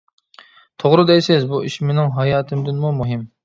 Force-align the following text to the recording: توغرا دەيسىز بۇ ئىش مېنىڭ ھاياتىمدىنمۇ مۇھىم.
توغرا 0.83 1.05
دەيسىز 1.11 1.47
بۇ 1.53 1.61
ئىش 1.69 1.77
مېنىڭ 1.91 2.13
ھاياتىمدىنمۇ 2.19 2.97
مۇھىم. 3.01 3.33